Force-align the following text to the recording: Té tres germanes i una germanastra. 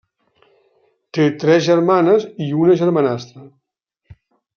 Té 1.17 1.27
tres 1.43 1.61
germanes 1.67 2.25
i 2.49 2.51
una 2.61 2.79
germanastra. 2.83 3.45